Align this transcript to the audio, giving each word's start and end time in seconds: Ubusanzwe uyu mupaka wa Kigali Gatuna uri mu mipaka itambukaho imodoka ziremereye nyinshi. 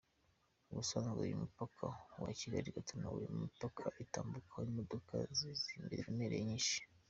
Ubusanzwe 0.71 1.19
uyu 1.25 1.41
mupaka 1.43 1.85
wa 2.23 2.31
Kigali 2.39 2.73
Gatuna 2.77 3.05
uri 3.15 3.25
mu 3.31 3.37
mipaka 3.45 3.85
itambukaho 4.03 4.63
imodoka 4.71 5.13
ziremereye 5.37 6.43
nyinshi. 6.49 6.77